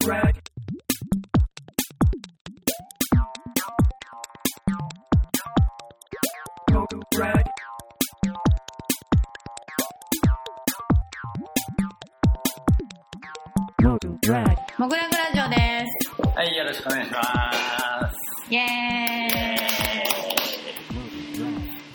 [0.00, 0.34] Go rag.
[14.78, 15.56] モグラグラジオで
[15.86, 16.22] す。
[16.36, 17.22] はい、よろしくお願いしま
[18.12, 18.52] す。
[18.52, 18.66] イエーイ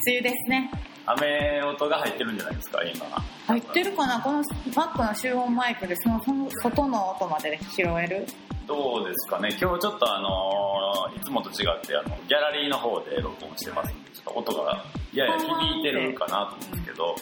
[0.07, 0.71] 梅雨ですね。
[1.05, 3.05] 雨音が入ってるんじゃないですか、今。
[3.51, 4.21] 入ってるかな？
[4.21, 4.43] この
[4.75, 8.25] マックの集音マイクでその外の音まで拾える？
[8.67, 17.15] どうですかね、今日ちょっとあのーいつもと違って、あの、ギャラリーの方で録音してますんで、ちょっと音がやや響いてるかなと思うんですけど、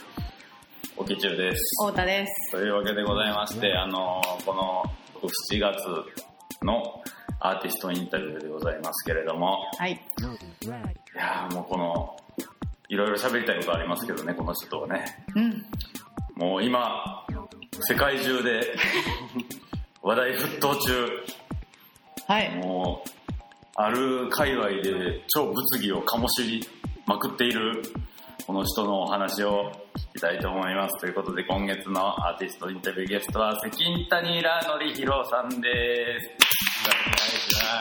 [0.97, 1.61] おき中です。
[1.87, 2.51] 太田です。
[2.51, 4.83] というわけでございまして、あのーこの
[5.49, 5.83] 7月
[6.63, 7.01] の
[7.39, 9.93] アーティストインタビューでございますけれども、はい。
[9.93, 9.95] い
[11.17, 12.15] やーもうこの、
[12.89, 15.25] いろいろ喋りたいことありますけどね、この人とはね。
[15.35, 15.65] うん。
[16.39, 17.25] もう今、
[17.81, 18.73] 世界中で
[20.01, 21.09] 話題沸騰中、
[22.27, 22.55] はい。
[22.55, 23.09] もう、
[23.75, 26.65] ある界隈で超物議を醸し
[27.05, 27.81] まくっている
[28.47, 29.69] この人のお話を
[30.13, 31.01] 聞きたいと思います。
[31.01, 36.21] ということで今月のアーティストインタビューゲストは関谷ラのりひろさんで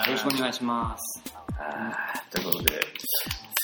[0.05, 0.09] す。
[0.09, 1.23] よろしくお願いします。
[2.29, 2.71] ということで、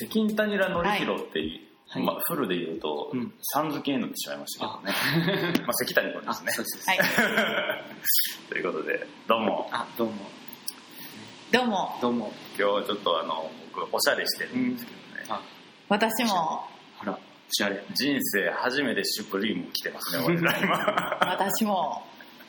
[0.09, 1.74] 関谷らのりひろって、はい？
[2.03, 5.53] まあ、フルで言うと、うんさん付けになってしまいましたけどね。
[5.61, 6.51] まあ、関谷君であ、すね。
[6.51, 6.89] そうです。
[6.89, 6.99] はい。
[8.49, 9.69] ということで、どうも。
[9.71, 10.13] あ、どうも。
[11.51, 12.33] どうも、どうも。
[12.57, 15.25] 今日ちょっとあの、僕、おしゃれしてるんですけどね。
[15.29, 15.41] あ、
[15.89, 17.17] 私も、ほら、お
[17.51, 17.83] しゃれ。
[17.93, 20.77] 人生初めてシュプリーム着てますね、俺ら今。
[21.21, 22.03] 私も、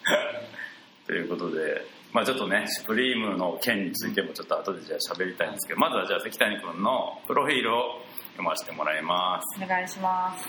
[1.06, 8.00] ということで、まあちょっとね、シュプリームの件についてもちょっと後でじゃあ喋りたいんですけど、まずはじゃあ関谷君のプロフィールを
[8.36, 9.62] 読ませてもらいます。
[9.62, 10.46] お願いします。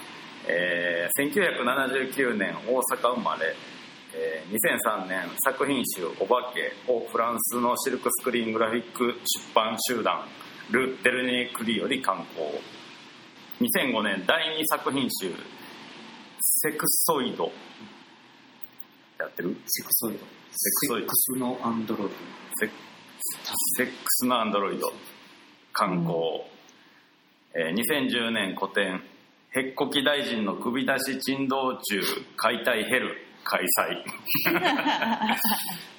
[0.47, 3.55] えー1979年大阪生まれ、
[4.13, 10.23] えー2003年作品集「お化け」をフランスのシルクスクリーングラフィック出版集団
[10.71, 12.61] ル・デルネークリより刊行
[13.59, 15.33] 2005年第2作品集
[16.39, 17.51] 「セクソイド」
[19.19, 19.55] やってる？
[19.65, 20.19] セクソイド。
[20.19, 22.13] セクソイドセックスのアンドロイド。
[22.59, 22.69] セ
[23.77, 24.91] セックスのアンドロイド
[25.73, 26.47] 刊行、
[27.59, 29.01] えー2010年古典
[29.51, 32.01] 「へっこき大臣の首出し珍道中
[32.35, 34.03] 解体ヘル」開催。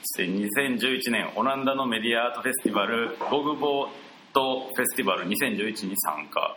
[0.04, 3.90] そして2011年オランダのメディアアートフェスティバルボグボー
[4.32, 6.56] トフェスティバル2011に参加。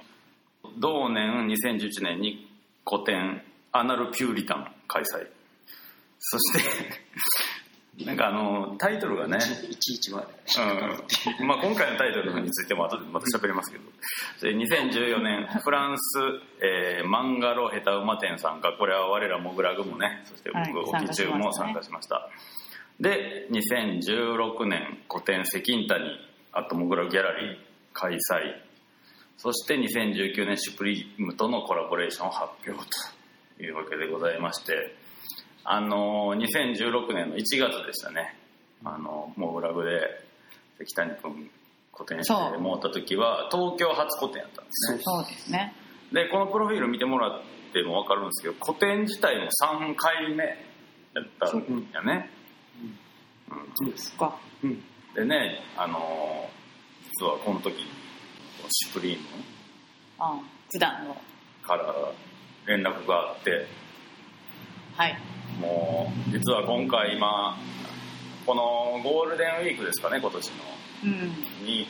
[0.77, 2.47] 同年2011年に
[2.87, 3.41] 古典
[3.73, 5.27] 「アナル・ピューリタン」開催。
[6.19, 6.59] そして
[7.99, 9.37] なんかあのタイトルがね
[9.69, 10.25] いちいちは。
[11.39, 11.47] うん。
[11.47, 13.83] まあ、今回のタイトルについても後でまた喋りますけど。
[14.41, 16.19] で2014年フランス、
[16.63, 22.29] えーマンガロヘタ馬店参加これは我らモグラグもねそして僕、はいオキチュウも参参加加しました。
[22.99, 26.03] で2016年古典関谷
[26.53, 27.57] アットモグラグギャラリー
[27.93, 28.17] 開催。
[29.37, 32.79] そして2019年シュプリームとのコラボレーションを発表
[33.57, 34.95] というわけでございまして
[35.63, 38.35] あのー2016年の1月でしたね
[38.83, 40.01] あのモグラグで
[40.79, 41.51] 関谷君
[41.91, 45.75] 個展してもらった時は東京初個展やったんですねそうですね。
[46.11, 47.41] でこのプロフィール見てもらっ
[47.73, 50.51] ても分かるんですけど個展自体も3回目や
[51.21, 52.29] ったんやね、
[53.75, 54.13] そうです。
[54.15, 54.37] か。
[54.63, 54.83] うん。
[55.13, 56.61] でねあのー
[57.19, 57.75] 実はこの時
[58.69, 59.25] シュプリーム
[60.17, 60.39] あ
[60.71, 61.15] 普段の。
[61.61, 61.93] から
[62.65, 63.67] 連絡があって
[64.95, 65.17] はい。
[65.59, 67.57] もう実は今回今
[68.45, 70.55] このゴールデンウィークですかね今年の。
[71.03, 71.65] うん。
[71.65, 71.87] に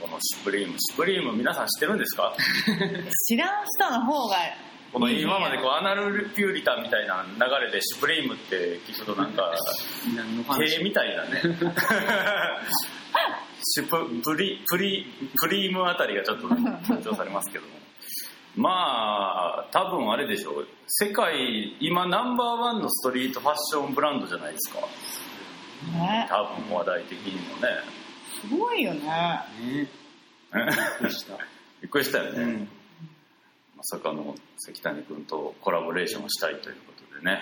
[0.00, 0.74] このシュプリーム。
[0.78, 2.34] シュプリーム皆さん知ってるんですか？
[3.28, 4.36] 知らん人の方が、
[4.92, 9.54] この今までこうアナルピューリタンみたいな流れでシュプリームって聞くとなんか
[10.16, 11.40] 何の話手みたいなね。
[13.64, 15.06] シュププリプリ
[15.40, 17.70] プリームあたりがちょっと緊張されますけども
[18.56, 24.80] まあ多分あれでしょう世界今ナンバーワンのストリートファッションブランドじゃないですか
[25.98, 27.68] ね、多分話題的にもね
[28.40, 29.00] すごいよね。
[29.00, 29.88] ね
[30.52, 30.66] びっ
[30.98, 31.38] くりした。
[31.80, 32.68] びっくりしたよね、うん。
[33.76, 37.40] まさかの関谷君とコラボレーションをしたいということでね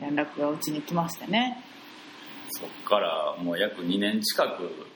[0.00, 1.64] 連絡がうちに来ましてね。
[2.50, 4.86] そっからもう約2年近く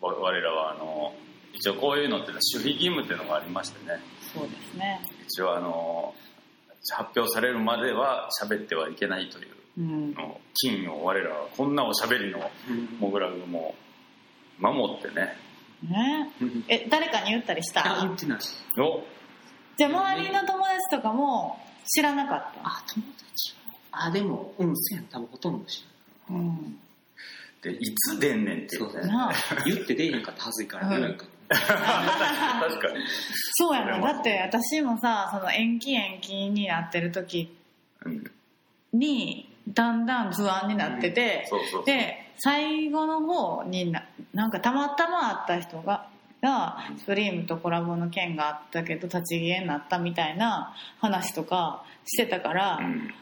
[0.00, 1.14] 我我らはあの
[1.52, 4.00] 一応こういうのっていうのは守秘義務っていうのがありましてね
[4.34, 5.00] そうですね。
[5.28, 6.14] 一応あの
[6.90, 10.14] 発表されるまでは喋ってはいけないといううん。
[10.14, 12.50] の金を我らはこんなおしゃべりの
[12.98, 13.74] モグラグも
[14.58, 15.36] 守ってね
[15.88, 18.38] ねうんえ、誰かに言ったりしあ、た言ってない。
[18.78, 19.02] お
[19.76, 22.60] じゃあ周りの友達とかも知らなかった？
[22.68, 23.54] あ、友達
[23.90, 25.06] あ、でも、うん、そうやん。
[25.06, 25.82] 多分ほとんど知
[26.30, 26.78] らうん。
[27.62, 28.76] でいつ出んねんって。
[28.76, 29.30] いうねな。
[29.30, 29.32] あ
[29.64, 31.02] 言って出えへんかったはずいからうん。
[31.02, 31.26] なんか。
[31.48, 33.04] 確かに。
[33.54, 34.00] そうやな。
[34.00, 37.56] だって私もさその延期延期になってる時
[38.04, 38.24] うん。
[38.92, 41.84] にだんだん不安になってて、そうそうそう。
[41.84, 44.04] で最後の方にな
[44.34, 46.08] なんかたまたま会った人が
[46.42, 53.14] がスプリームとコラボの件があったけど立ち消えになったみたいな話とかしてたから、うん。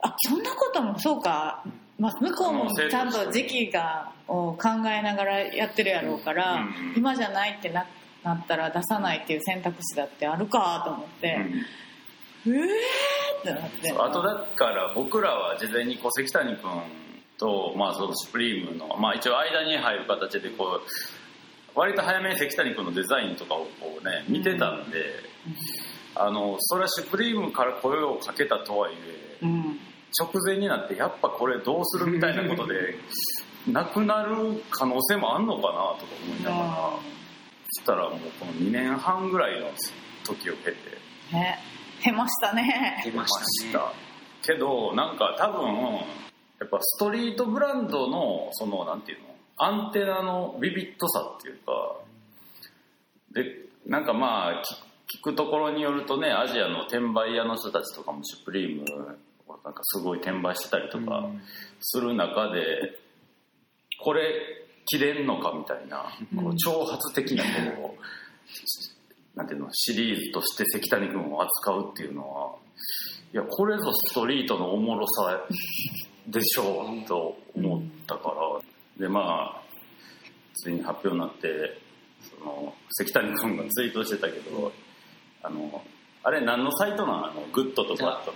[0.00, 1.64] あそんなこともそうか、
[1.98, 6.94] まあ、向こうもちゃんと時期がを考えながらやってるやろうから、うん。
[6.96, 7.86] 今じゃないってな
[8.22, 11.36] なったら出さないっていう選択肢だってあるかと思って、
[12.44, 12.52] うん。
[12.52, 12.64] うえー
[13.40, 13.92] ってなって。
[13.92, 16.70] あとだから僕らは事前にこう関谷君
[17.38, 25.04] と、まあ、そのシュプリームの、まあ、一応間に入る形でこう割と早めに関谷君のデザインとかをこうね見てたんで、
[26.14, 29.80] あのそれはシュプリームから声をかけたとはいえうん
[30.18, 32.98] 直前になってやっぱこれどうするみたいなことで
[33.68, 36.90] なくなる可能性もあんのかなとか思いながら
[37.70, 39.68] そしたらもうこの2年半ぐらいの
[40.24, 40.76] 時を経て。
[41.32, 41.58] ね。
[42.04, 43.02] 出ましたね。
[43.04, 43.78] 出ました。
[43.78, 43.84] ね
[44.46, 45.66] けどなんか多分
[46.60, 49.26] やっぱストリートブランドのそのなんていうの？
[49.58, 51.96] アンテナのビビッドさっていうか
[53.32, 53.44] で
[53.86, 54.62] なんかまあ
[55.10, 59.08] 聞聞くところによるとねアジアの転売屋の人たちとかもシュプリームを
[59.66, 61.42] なんかすごい転売してたりとかうん。
[61.80, 63.00] する中で
[64.00, 64.32] これ
[64.86, 66.04] 着れんのかみたいな
[66.40, 67.42] こう挑発的な
[67.74, 72.54] こうなんていうのシリーズとして関谷君を扱うっていうのは
[73.34, 75.44] いやこれぞストリートのおもろさ
[76.28, 78.30] でしょうと思ったか
[78.98, 79.62] らでまあ
[80.54, 81.80] ついに発表になって
[82.38, 84.72] その関谷君がツイートしてたけど
[85.42, 85.82] あの
[86.22, 87.26] あれ何のサイトなの？
[87.26, 88.32] あのグッドとバッド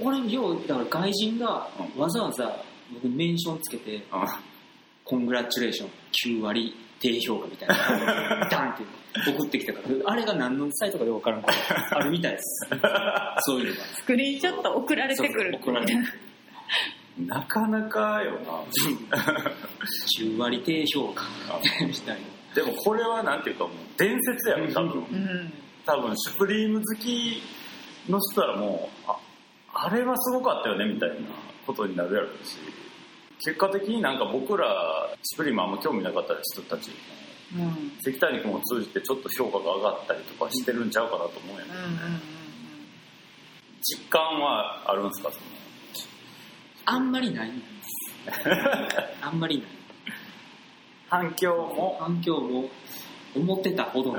[0.00, 2.62] 俺ようだから外人がうんわざわざ
[2.92, 4.26] 僕にメンションつけての
[5.04, 8.84] 「Congratulation 9割低評価」みたいな ダンって
[9.30, 12.68] 送ってきたからあれが何のサイトかよく分からんからあるみたいです。
[13.40, 13.86] そういうのが。
[13.94, 18.62] スクリーンショット送られてくる送られてくるなかなかよな。
[20.20, 21.24] 9割低評価。
[21.80, 22.20] みたいな
[22.54, 25.02] でもこれはなんていうかもう伝説やろ多分。
[25.02, 25.52] うん。
[25.84, 27.42] 多分シュプリーム好き
[28.08, 29.16] の人はもうあ
[29.74, 31.16] あれはすごかったよねみたいな
[31.66, 32.56] ことになるやろうし。
[33.44, 34.66] 結果的になんか僕ら
[35.22, 36.90] シュプリームあんま興味なかった人たち。
[37.52, 37.92] もうん。
[38.02, 41.58] 関谷君を通じてちょっと評価が上がったりとかしてるんちゃうかなと思うん。
[41.58, 41.68] やん
[43.80, 45.30] 実感はあるんですか？
[45.30, 45.42] その。
[46.86, 48.42] あんまりないんです。
[49.22, 49.68] あんまりない。
[51.08, 51.96] 反響も？
[52.00, 52.68] 反響も
[53.36, 54.16] 思ってたほど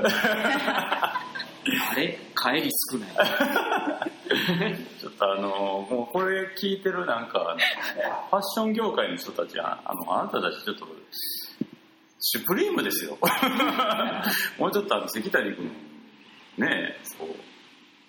[1.90, 2.18] あれ？
[2.34, 3.10] 帰り少ない。
[5.00, 7.56] ちょっとあのもうこれ聞いてるなんか
[8.30, 10.86] ファッション業界の人たちはあのあなたたちちょっと
[12.20, 13.18] シュプリームですよ。
[14.58, 15.70] もうちょっとあの関谷君
[16.58, 17.28] ねそう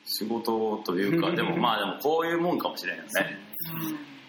[0.06, 3.10] 仕事というか でもまあでもこういうもんかもしれんよね。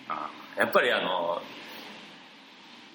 [0.08, 1.42] あやっぱりあの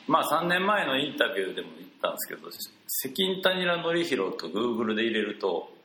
[0.08, 2.50] まあ3年前のインタビューでも言ったんですけど
[2.88, 5.77] 関谷良則弘とグーグルで入れると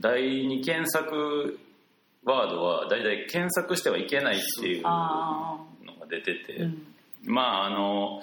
[0.00, 1.58] 第2検索
[2.24, 5.58] ワードは大体検索してはいけないっていうのあ
[6.00, 6.86] が出てて、ーうん。
[7.24, 8.20] まああの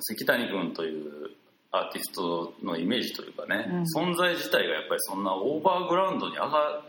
[0.00, 1.30] 関谷君という
[1.70, 3.82] アーティストのイメージというかね、うん。
[3.82, 6.82] 存在自体がやっぱりそんなオーバーグラウンドに上が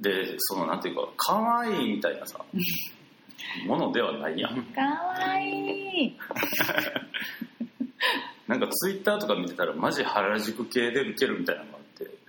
[0.00, 2.44] でそのなんていうか可愛いみたいなさ
[3.66, 4.62] ものではないやん。
[4.74, 6.16] かわいい。
[8.48, 11.78] なんかツイッターとか見てたらマジ原宿系でウケるみたいなのが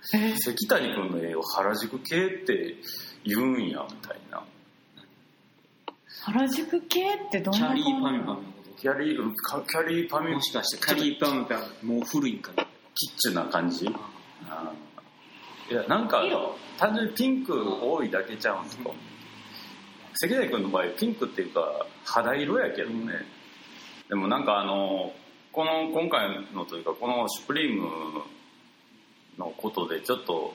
[0.06, 2.76] 関谷君の絵を原宿系って
[3.24, 4.42] 言うんやみたいな。
[6.24, 8.38] 原宿系ってどんキャな感じリーパミュパ
[8.78, 9.32] キャリー
[9.66, 12.66] キャリーパミュともしかしてキャリーパミュパミもう古いんかな？
[12.94, 13.86] キッチュな感じ？
[13.86, 13.88] い
[15.74, 18.90] やなんか色単純にピンク多いだけちゃうんですか
[20.14, 23.12] 関谷君の場合ピンクっていうか肌色やけどね、
[24.08, 25.12] でもなんかあの
[25.52, 27.88] この今回のというかこのシュプリーム
[29.38, 30.54] のことでちょっと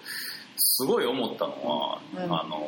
[0.57, 2.21] すごい思ったのは、うん。
[2.23, 2.67] あの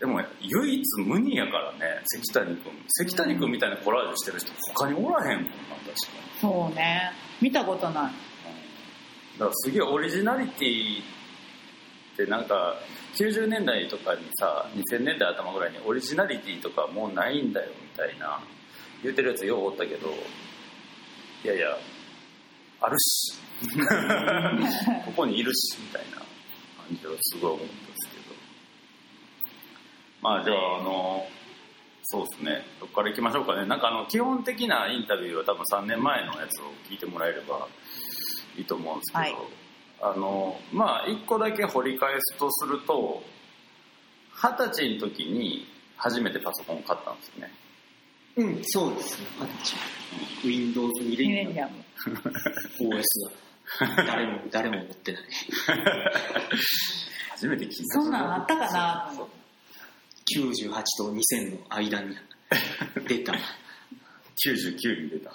[0.00, 2.72] でも唯一無二やからね関谷君。
[2.88, 5.94] 関谷君みたいなコラージュしてる人他におらへんもんな確かに。
[6.40, 7.12] そうね。
[7.40, 8.12] 見たことない。
[9.38, 12.76] だからすげえオリジナリティってなんか
[13.14, 18.40] 90年代とかにさ2000年代頭ぐらいにオリジナリティとかもうないんだよみたいな
[19.02, 20.08] 言うてるやつようおったけど
[21.44, 21.76] いやいや
[22.80, 23.34] あるし
[25.06, 26.26] ここにいるしみたいな感
[27.00, 28.34] じはすごい思ったんですけど。
[30.20, 31.26] まあじゃああの
[32.04, 32.66] そうですね。
[32.80, 33.66] どこから行きましょうかね。
[33.66, 37.68] なんかあの基本的なインタビューは多分3年前のやつを聞いてもらえれば
[38.56, 39.36] いいと思うんですけど、はい。
[40.02, 43.22] あのまあ一個だけ掘り返すとすると
[44.34, 45.66] 二十歳の時に
[45.96, 47.52] 初めてパソコンを買ったんですよね。
[48.34, 49.26] うん、そうですね。
[49.40, 50.02] 二十歳。
[50.44, 51.74] Windows ミレミニアムレニアム
[52.80, 53.32] OS が。
[54.06, 55.22] 誰も、誰も持ってない。
[57.30, 58.00] 初めて聞いた。
[58.00, 59.06] そんなんあったかな？
[59.08, 59.42] と思って
[60.38, 62.16] 98と2000の間に。
[63.08, 63.32] 出た。
[64.44, 65.32] 99に出た。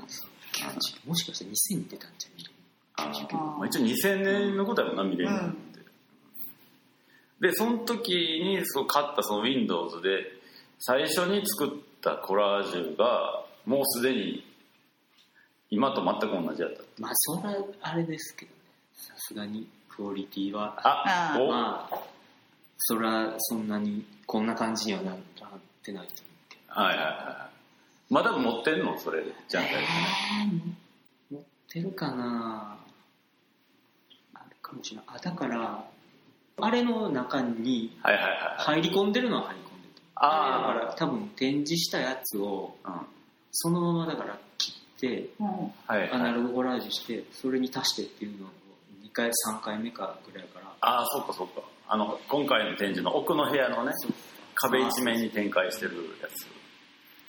[1.06, 3.36] もしかして2000に出たんじゃあ99ー。
[3.58, 5.82] まあ、一応2000年のことやもんなミレニアムって、
[7.40, 10.32] でその時にそう買ったその Windows で
[10.80, 14.44] 最初に作ったコラージュがもうすでに
[15.70, 18.58] 今と全く同じやったまあ、そら、あれですけどね。
[18.94, 20.76] さすがに、クオリティは。
[20.84, 22.00] あおあーまあ、
[22.78, 25.18] そら、そんなに、こんな感じにはなっ
[25.84, 26.74] てないと思うけど。
[26.74, 27.58] はいはいはい
[28.10, 28.98] まだ持ってんの？
[28.98, 29.64] それじゃん
[31.30, 32.78] 持ってるかな
[34.34, 35.06] あるかもしれない。
[35.10, 35.84] あ、だから、
[36.62, 39.94] あれの中にはいはいはいはい入り込んでるのは入り込んでる。
[40.16, 43.04] あーあれだから多分展示したやつをうんは
[43.52, 44.40] そのままだから
[45.00, 46.12] てうんいはい。
[46.12, 48.50] アナログコラージュしてそれに足してっていうのを
[49.04, 50.68] 2回3回目かぐらいから。
[50.82, 51.62] ああそっかそっか。
[51.88, 53.92] あの今回の展示の奥の部屋のね
[54.56, 56.48] 壁一面に展開してるやつ。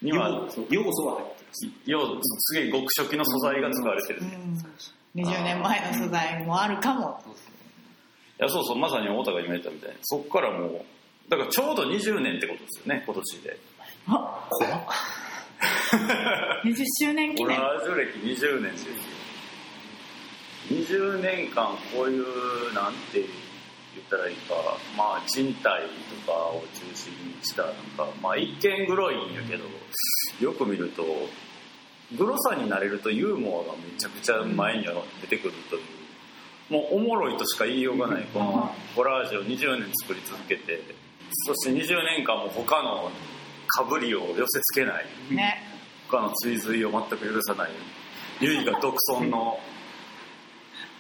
[0.02, 1.68] には要素は入ってます。
[1.87, 4.58] 要すげえ極初期の素材が使われてる、いうん。
[5.14, 7.20] 20年前の素材もあるかも。
[8.38, 9.96] やそうそうまさに太田が今言ったみたいに。
[10.02, 10.84] そっからもう
[11.28, 13.58] だからちょうど20年ってことですよね今年で。
[14.06, 14.82] あ怖っ
[16.64, 17.58] 20周年記念。
[17.58, 18.94] ラージュ歴20年ですよ
[20.70, 24.54] 20年間こういうなんて言ったらいいか。
[24.96, 25.82] まあ人体
[26.26, 29.64] とかを中心にしたなんかまあ一見グロいんやけど
[30.40, 31.04] よく見ると
[32.16, 34.86] グロさになれるとユーモアがめちゃくちゃ前に
[35.22, 35.82] 出てくるという、
[36.70, 41.08] もうおもろいとしか言いようがないこのコラージュを20年作り続けて。
[41.30, 43.10] そして20年間も他の
[43.68, 45.06] かぶりを寄せつけない。
[45.30, 45.62] ね。
[46.10, 47.70] 他の追随を全く許さない。
[48.40, 49.58] 唯我独尊の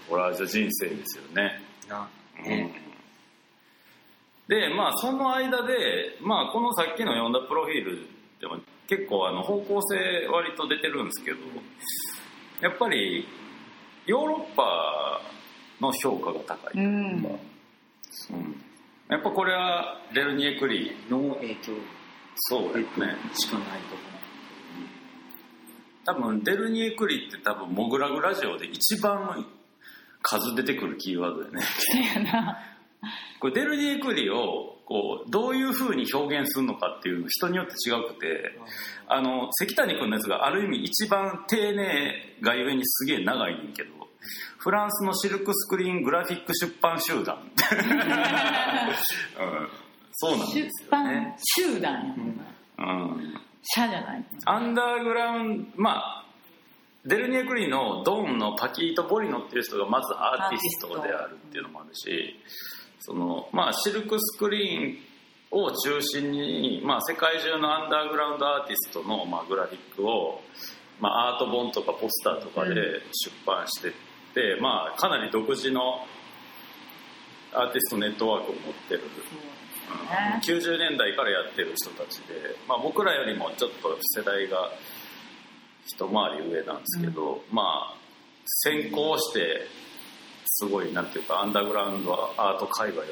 [0.08, 1.60] コラージュ人生ですよね。
[1.88, 2.08] な。
[2.38, 2.44] うん。
[2.44, 2.88] ね
[4.48, 8.06] でまあその間で、まあ、このさっきの読んだプロフィール
[8.40, 8.56] でも
[8.86, 11.38] 結構あの方向性割と出てるんですけど
[12.62, 13.26] やっぱり
[14.06, 15.20] ヨーロッパ
[15.80, 16.82] の評価が高い、うん。
[16.82, 16.88] う
[17.26, 17.26] ん。
[19.10, 21.72] やっぱこれはデルニエ・クリーの影響
[22.38, 23.16] そうですね。
[23.34, 24.08] しかないと
[26.04, 29.46] 多分デルニエ・クリーって多分モグラグラジオで一番
[30.22, 31.62] 数出てくるキーワードでね。
[31.62, 32.58] そうやな。
[33.40, 38.58] これデルニエ・クリーをこうどういう風に表現するのかっていうの人によって違くて
[39.06, 43.90] あの関谷君のやつがある意味一番丁寧がゆえにすげえ長いねんけど
[44.56, 47.40] フランスのシルクスクリーングラフィック出版集団、 う
[49.44, 49.68] ん、
[50.20, 52.44] そうなん出ですよ版ね、集団やもんな
[52.78, 56.24] うん、社じゃないアンダーグラウンドまあ
[57.06, 62.36] デルニエ・クリーのドンのパキート・ボリノっていう人がまずアーティストであるっていうのもあるし
[63.00, 65.08] そのまあシルクスクリーン
[65.50, 70.42] を中心に、まあ、世界中のアンダーグラウンドアーティストの、まあ、グラフィックを、
[71.00, 73.92] まあ、アート本とかポスターとかで出版してっ
[74.34, 76.04] て、まあ、かなり独自の
[77.54, 79.04] アーティストネットワークを持ってる、
[79.88, 82.34] うん、90年代からやってる人たちで、
[82.68, 84.70] まあ、僕らよりもちょっと世代が
[85.86, 87.62] 一回り上なんですけど、ま
[87.94, 87.98] あ
[88.62, 89.66] 先行して
[90.46, 93.04] すごいなんていうかアンダーグラウンドアート界隈を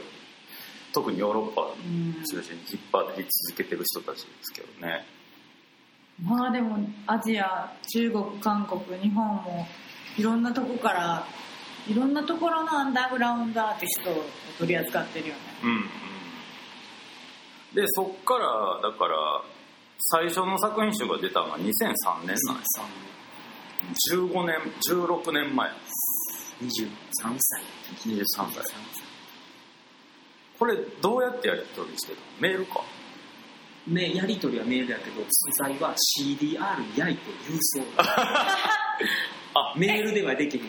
[0.92, 5.04] 特にヨーロッパをうん中心に引っ張り続けてる人たちですけどね。
[6.23, 9.66] まあでもアジア中国韓国日本も
[10.16, 11.26] いろんなとこから
[11.87, 14.25] いろんなところのアンダーグラウンドアーティストを
[14.59, 15.40] 取り扱ってるよね。
[15.62, 15.85] うんうん、
[17.76, 19.42] でそっからだから
[19.99, 22.80] 最初の作品集が出たのが2003年なんです
[24.16, 24.56] 15年
[24.90, 25.68] 16年前。
[26.62, 26.88] 23
[27.38, 27.62] 歳。
[28.06, 28.64] 23歳。
[30.59, 32.49] これどうやってやり取りしてるの？
[32.49, 32.80] メールか。
[33.87, 37.83] めやり取りはメールやけど素材は CDR に焼いて郵送。
[39.54, 40.64] あメールではできへん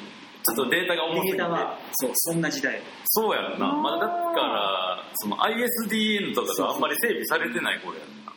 [0.48, 1.38] ちょっとデータが重すぎて。
[1.38, 2.82] データはそうそんな時代。
[3.06, 4.16] そうやんな、まあ、だか
[4.48, 8.32] らその ISDN とかがあんまり整備されてない頃やんな。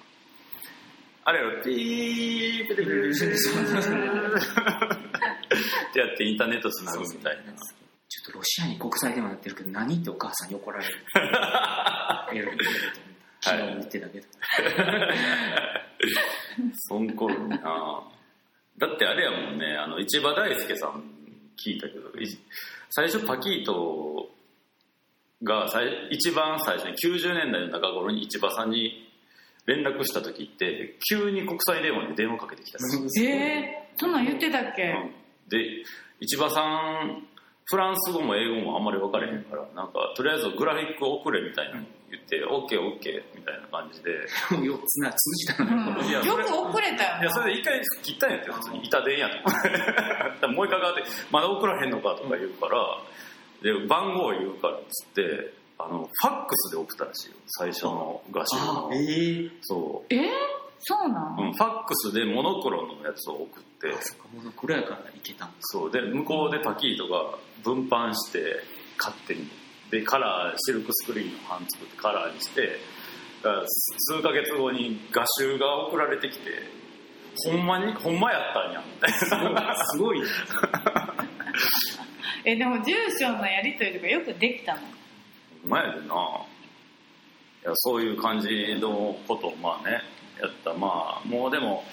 [1.22, 2.90] あれやろピーピリピリピリピ
[3.26, 7.56] リってやってインターネットつなぐみたいなちょっ
[8.32, 10.92] とロシアに国際電話になってるけど何ってお母さんに怒られる
[13.42, 14.26] 昨日見てたけど。
[16.88, 17.58] そん頃にな
[18.78, 21.19] だってあれやもんねあの市場大輔さん
[21.64, 22.26] 聞いたけどい
[22.90, 24.28] 最初パキート
[25.42, 29.10] が最一番最初に90年代の中頃に市場さんに
[29.66, 33.30] 連絡した時って急に国際電話で電話かけてきたんですよ。
[33.30, 35.14] えー、そんなん言ってたっけ、うん。
[35.48, 35.84] で
[36.20, 37.26] 市場さん
[37.70, 44.10] フランス語も英語もあんまり分かれへんからなんかとりあえずグラフィック送れみたいなの言って OKOK みたいな感じで。
[44.50, 46.02] 4つな、通じたうな。
[46.02, 48.84] ん、いやよく遅れたよいやそれで一回切ったんやって普通に。
[48.84, 49.28] 板電や
[50.40, 52.98] と もう一回かかってまだ送らへんのかとか言うから
[53.62, 57.36] で番号言うからっつってあのファックスで送ったらしいよ。
[57.46, 60.28] 最初の合唱あのええそえー、
[60.80, 63.88] そうなん、う、うん、ファックスでモノクロのやつを送って。
[64.32, 65.54] モノクロやからいけたんだ。
[65.60, 65.90] そう。
[65.90, 68.62] で向こうでパキートが分版して
[68.98, 69.48] 勝手に。
[69.90, 72.78] でカラーシルクスクリーンの版作ってカラーにして
[73.42, 76.50] 数ヶ月後に画集が送られてきて
[77.44, 78.84] ほんまにほんまやったんや。
[78.86, 80.20] みたいなすごい。
[80.20, 80.26] ね。
[82.44, 84.80] えでも住所のやり取りとかよくできたの？
[85.62, 86.06] ほんまやでな。
[86.06, 86.08] い
[87.64, 88.48] やそういう感じ
[88.80, 90.02] のことをまあね
[90.40, 90.72] やった。
[90.74, 91.84] まあもうでも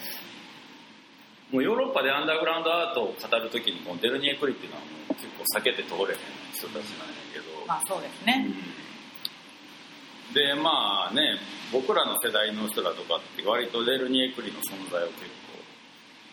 [1.50, 6.20] もうヨーロッパでアンダーグラウンドアートを語るときにこのデルニエクリっていうのはもう結構避けて通れへん
[6.52, 8.52] 人たちなんやけど、まあそうですね、
[10.34, 11.40] でまあね
[11.72, 15.56] 僕らの世代の人らとかって割とデルニエクリの存在を結構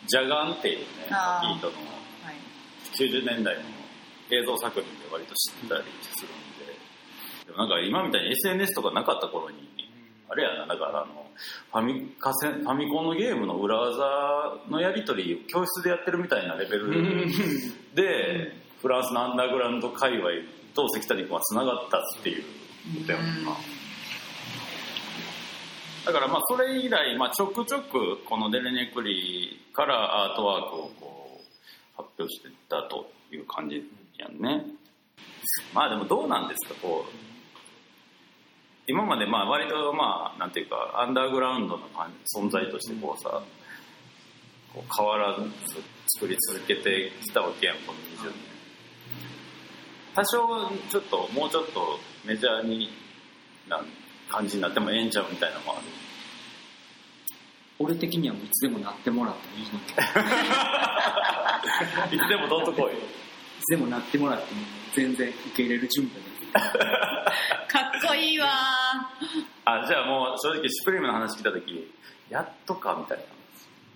[0.07, 1.62] ジャガンっていうねあー。
[1.62, 1.74] トの
[2.24, 2.36] はい、
[2.91, 3.62] 90年代の
[4.31, 6.75] 映像作品で割と知ってたりするんで。
[7.45, 9.69] でもなんか今みたいに SNS とかなかった頃に
[10.29, 11.25] あれやなだからあの
[11.72, 17.27] ファミカセファミコンのゲームの裏技のやり取りを教室でやってるみたいなレベル
[17.94, 20.30] でフランスのアンダーグラウンド界隈
[20.74, 23.51] と関谷君はつながったっていうことやもんな。
[26.06, 33.84] だからまあそれ以来、まあ、ちょくちょくこのデレネクリからアートワークをこう発表してたという感じ
[34.20, 34.65] やんね。
[35.74, 37.35] まあでもどうなんですかこう
[38.88, 41.84] 今までまあ割とまあなんていうかアンダーグラウンドの
[42.36, 43.41] 存在としてこうさ
[44.74, 45.41] こう変わらず
[46.19, 48.34] 作り続けてきたわけやんこの20年。
[50.15, 52.89] 多少ちょっともうちょっとメジャーに
[53.67, 53.84] な
[54.30, 55.82] 感じになってもええんちゃうみたいなのもある。
[57.78, 59.80] 俺的にはもういつでもなってもらってもいいの
[62.13, 62.93] い いつでもどんとこい
[63.60, 64.62] つでもなってもらっても
[64.94, 66.52] 全然受け入れる準備ができる。
[67.68, 68.48] かっこいいわ
[69.65, 71.91] あじゃあもう正直シュプリームの話聞いた時
[72.30, 73.24] やっとかみたいな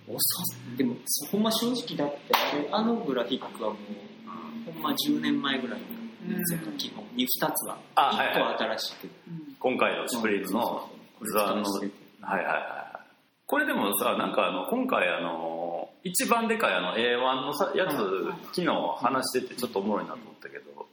[0.08, 0.96] 遅っでも、
[1.30, 5.80] ほんま正直だって、あれあのグラフィックはもう、ほんま10年前ぐらい
[6.26, 7.04] のやつやから、基本。
[7.16, 7.78] 2つは。
[7.94, 9.08] あはいはい1個新しくて。
[9.28, 10.90] うん今回のシュプリームの
[11.22, 11.90] 図案のはい
[12.22, 13.00] はいはい
[13.44, 15.59] これでもさなんかあの今回あの
[16.02, 18.66] 一番でかいあの A1 のさやつ、うん昨日
[18.98, 20.86] 話しててちょっとおもろいなと思ったけど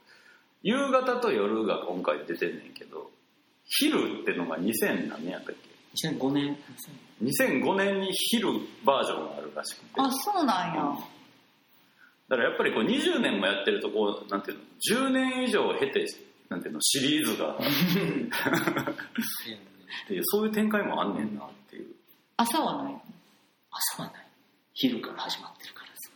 [0.62, 3.10] 夕方と夜が今回出てんねんけど
[3.64, 5.68] 昼ってのが2000何年やったっけ
[6.08, 6.56] ？2005年。
[7.22, 8.48] 2005年に昼
[8.84, 9.86] バージョンがあるらしくて。
[9.96, 10.82] あそうなんや、
[12.28, 14.64] だからやっぱりこう20年もやってるとこうなんていうの
[15.08, 16.06] ？10年以上経て
[16.48, 16.80] なんていうの？
[16.80, 17.56] シリーズが。
[20.04, 21.94] っていうそういう展開もあんねんなっていう。
[22.36, 22.94] 朝はない
[23.96, 24.27] 朝はない。
[24.80, 26.10] 昼から始まってるからさ。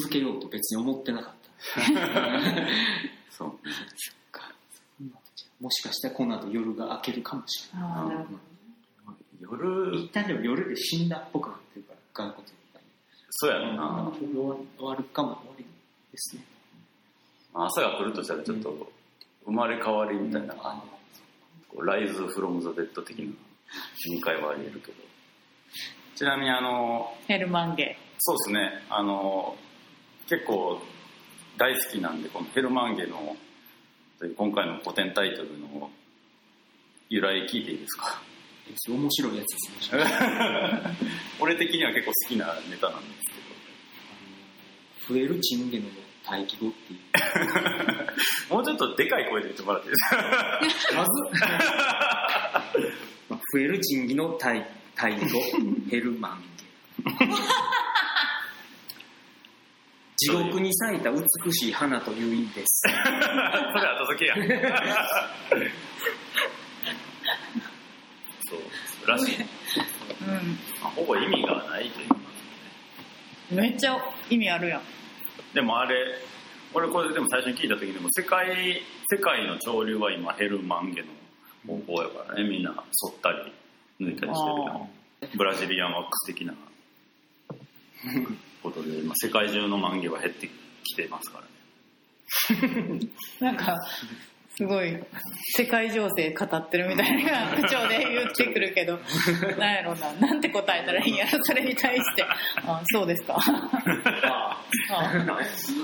[0.00, 1.50] 続けようと別に思ってなかった。
[3.30, 3.58] そう。
[5.60, 7.86] もしかしたらこの後夜が明けるかもしれな
[8.24, 8.26] い。
[9.40, 9.96] 夜。
[9.98, 12.48] 一旦でも夜で死んだっぽくなってるから、骸骨。
[13.30, 15.68] そうやろな、あ終わ終わるかも終わりで
[16.16, 16.42] すね。
[17.52, 18.90] 朝が来るとしたらちょっと
[19.44, 20.82] 生まれ変わりみたいな、あ
[21.68, 23.24] こうライズ・フロム・ザ・デッド的な
[24.10, 24.98] 展開はあり得るけど
[26.16, 28.82] ちなみにあのヘルマンゲそうですね。
[28.90, 29.54] あの
[30.28, 30.80] 結構
[31.58, 33.36] 大好きなんでこのヘルマンゲの
[34.18, 35.90] という今回の古典タイトルの
[37.10, 38.20] 由来聞いていいですか？
[38.88, 40.04] 面白いやつですね。
[41.38, 43.22] 俺的には結構好きなネタなんです
[45.08, 45.84] け増えるチンゲの
[46.28, 47.00] 待機語っていう。
[48.48, 49.96] ど もうちょっとでかい声で言ってもらっていいで
[50.70, 50.94] すか？
[50.96, 51.10] まず、
[53.28, 54.64] まあ増えるチンギの待
[54.96, 55.40] 待語、
[55.90, 56.42] ヘルマン。
[56.56, 56.64] ゲ。
[60.16, 61.20] 地獄に咲いた美
[61.52, 62.82] しい花という意味です。
[62.82, 62.94] それ
[63.86, 64.34] 後付けや。
[68.48, 68.60] そう
[69.08, 69.34] らしい。
[69.42, 69.46] うん。
[70.80, 72.16] まあほぼ意味がないというか。
[73.50, 73.98] めっちゃ
[74.30, 74.82] 意味あるやん。
[75.54, 75.94] でもあれ
[76.72, 78.80] 俺これでも最初に聞いた時にでも世界
[79.10, 81.08] 世界の潮流は今ヘルマンゲの
[81.66, 82.48] 方向やからね。
[82.48, 83.52] みんな剃ったり
[84.00, 84.88] 抜いたりしてるよ
[85.36, 86.54] ブラジリアンワックス的な
[88.62, 90.48] ことで今世界中の満月は減って
[90.84, 93.00] きてますからね。
[93.40, 93.78] なんか
[94.56, 94.98] すごい
[95.56, 98.98] 世界情勢語ってるみたいな口調で言ってくるけど
[99.58, 102.24] なんやろうななんて答えたらいいんやろそれに対して
[102.66, 103.36] 「あそうですか」
[104.24, 104.62] あ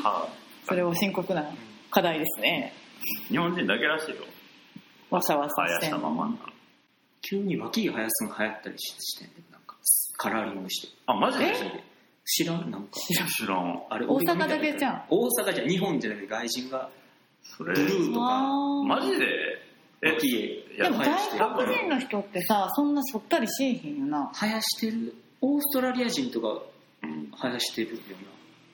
[0.02, 0.28] は
[0.64, 1.44] それは深刻な
[1.90, 2.72] 課題ですね。
[3.28, 4.24] い日本人だけらしいよ。
[5.10, 6.36] わさわさしてままな
[7.22, 9.76] 急に脇が生やすの流行ったりししてんねなんか
[10.18, 10.88] カラーリングして。
[11.06, 11.46] あマジで？
[11.46, 11.84] え？
[12.24, 12.88] 知らんなんか。
[13.00, 13.82] 知らん。
[13.90, 15.02] あれ大阪だけじゃん。
[15.08, 16.90] 大阪じゃん日本じゃなくて外人が。
[17.42, 17.74] それ。
[17.74, 18.42] ブルーとか。
[18.86, 19.26] マジで？
[20.02, 20.40] え脇へ
[20.74, 20.78] い。
[20.78, 24.30] やでも外国人の人ってさそんなそったりしえへんよな。
[24.34, 25.14] 生やしてる？
[25.40, 26.62] オーストラリア人とか
[27.02, 27.98] うん生やしてるよ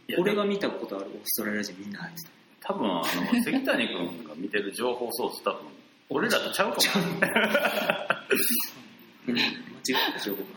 [0.08, 0.18] な。
[0.18, 2.30] 俺が見たことあるオーストラリア人みんな生やして
[2.60, 3.02] 多分あの
[3.42, 5.60] 関谷君が見てる情報ソース多分
[6.10, 6.82] 俺らとちゃうかも。
[9.26, 10.48] 間違った情報が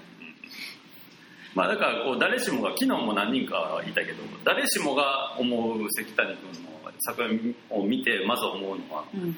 [1.54, 9.36] まあだからこう誰しもが昨日も何人かいたけど誰しもが思う関谷君の作品を見てまず思うのはうん、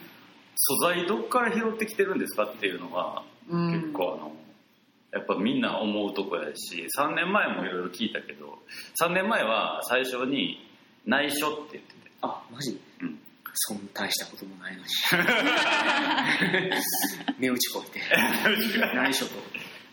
[0.56, 4.32] 素材どっから拾ってきてるんですかっていうのがうん、結構あの
[5.12, 8.60] やっぱみんな思うとこやし3年前もいろいろ聞いたけど
[9.02, 10.66] 3年前は最初に
[11.06, 12.12] 内緒って言ってて。
[12.22, 12.80] あマジ？
[13.02, 13.20] うん
[13.54, 14.88] そんな大したこともないのに。
[17.40, 18.02] 値打ちこいて。
[18.96, 19.34] 内緒と。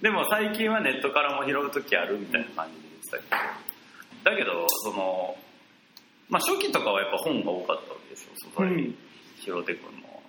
[0.01, 4.31] でも最近はネットからも拾う時あるみたいな感じで言ってたけど。
[4.31, 5.37] だけどその
[6.29, 8.97] まあ初期とかはやっぱ本が多かったわけでしょ素材うん。
[9.39, 10.23] 拾ってくるの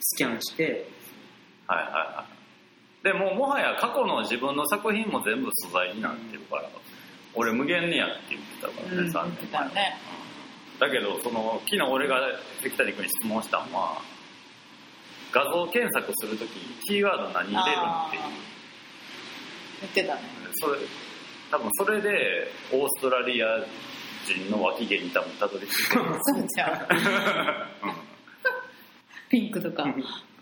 [0.00, 0.88] スキャンして。
[1.66, 2.32] はいはいはい。
[3.04, 6.70] でももはや過去の自分の作品も全部素材になってるから
[7.34, 9.98] 俺無限にやって言ってたからね、うん、3言って年前たね
[10.82, 12.18] だけどその昨日俺が
[12.60, 14.02] 関谷君に質問したのは
[15.32, 16.50] 画像検索するとき
[16.88, 18.22] キーワード何入れるっていう。
[19.82, 20.20] 言ってたね。
[20.54, 20.78] それ
[21.52, 23.46] 多分それでオーストラリア
[24.26, 26.86] 人の脇毛に多分たどり着いてるそうじゃん。
[29.30, 29.84] ピンクとか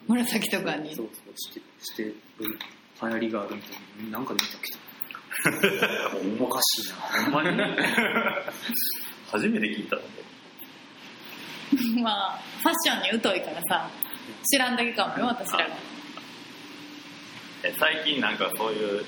[0.08, 0.94] 紫とかに。
[0.96, 2.14] そうそうしてしてる
[3.02, 3.72] 流行りがあるみたい
[4.10, 6.96] ななんかで見たけど おかしいな。
[7.24, 7.56] ほんまに？
[9.30, 9.96] 初めて聞いた。
[9.96, 10.19] んだけ
[12.02, 13.90] まあファッションに疎いからさ
[14.50, 15.76] 知らんだけかもよ私らが。
[17.78, 19.04] 最近なんかそういう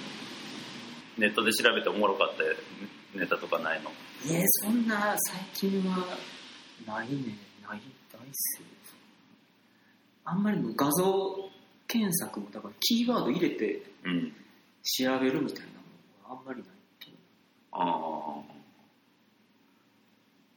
[1.18, 3.90] ネットで調べておもろかったネタとかないの？
[4.27, 6.07] えー、そんな最近は
[6.87, 7.37] ないね。
[7.68, 7.81] ない
[8.12, 8.66] 大っすよ。
[10.25, 11.51] あんまり画像
[11.88, 14.33] 検索もだからキーワード入れてうん。
[14.85, 15.72] 調べるみたいな
[16.29, 16.68] のはあんまりない
[17.01, 17.11] と
[17.70, 18.52] ああ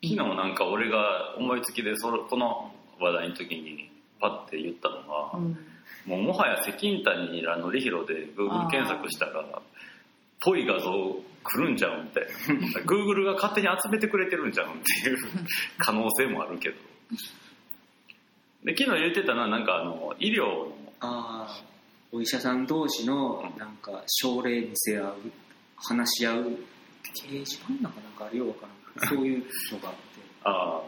[0.07, 3.89] 昨日なんか俺が思いつきでそれこの話題の時に
[4.19, 5.57] パッて言ったのが、うん。
[6.05, 9.43] もうもはや関谷らのりひろで Google 検索したら
[10.39, 10.91] ぽい画像
[11.43, 12.23] 来るんちゃうみたい
[12.73, 14.69] な Google が勝手に集めてくれてるんちゃうっ
[15.03, 15.17] ていう
[15.77, 16.75] 可能性もあるけど。
[18.63, 21.63] で昨日言ってたのはなんかあの医療のああ
[22.11, 25.15] お医者さん同士のなんか症例見せ合う
[25.77, 26.57] 話し合う。
[27.13, 29.99] 掲示板なんかなんかあるようわからんそういうのがあって。
[30.43, 30.81] ああ。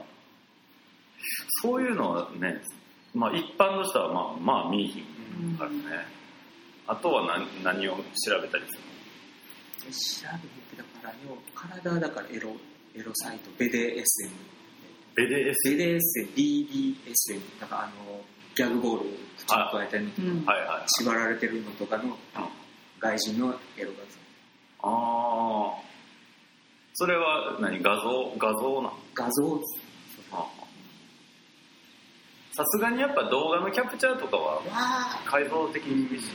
[1.62, 2.62] そういうのはね
[3.14, 5.78] まあ一般の人はまあまあ見えひんからね。
[6.88, 8.02] あとは何何を調
[8.42, 8.88] べたりする
[9.92, 12.52] 調べてだからよ体だからエロ
[12.96, 14.32] エロサイトベデ SM
[15.16, 18.22] ベデエスベデ SM BDSM だからあの
[18.56, 20.46] ギャグボール口に加えたりうん。
[20.46, 22.18] はいはい縛られてるのとかの
[23.00, 25.87] 外人のエロ画ああ
[27.00, 29.62] それは何画像画像な画像
[32.54, 36.28] さすがにやっぱ動画のキャプチャーとかはは解像的に厳しい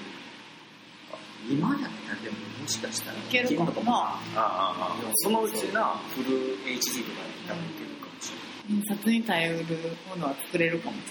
[1.51, 5.11] 今やったらでももしかしたらいけるかもなああああ。
[5.17, 5.99] そのうちな。
[6.15, 8.79] フル HD とかで多分いけるかもしれない。
[8.79, 9.67] 印刷に耐えうる
[10.09, 11.11] ものは作れるかもし